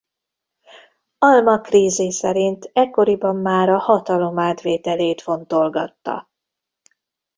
Al-Makrízi 1.17 2.11
szerint 2.11 2.69
ekkoriban 2.73 3.35
már 3.35 3.69
a 3.69 3.77
hatalom 3.77 4.39
átvételét 4.39 5.21
fontolgatta. 5.21 6.29